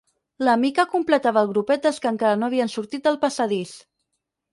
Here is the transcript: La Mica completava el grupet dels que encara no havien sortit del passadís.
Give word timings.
La 0.45 0.53
Mica 0.59 0.85
completava 0.93 1.43
el 1.45 1.51
grupet 1.51 1.83
dels 1.83 1.99
que 2.05 2.09
encara 2.11 2.39
no 2.39 2.47
havien 2.47 2.73
sortit 2.77 3.05
del 3.09 3.21
passadís. 3.27 3.75